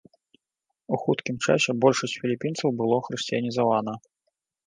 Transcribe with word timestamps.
У 0.95 0.99
хуткім 1.01 1.35
часе 1.49 1.75
большасць 1.83 2.17
філіпінцаў 2.23 2.69
было 2.81 2.95
хрысціянізавана. 3.09 3.93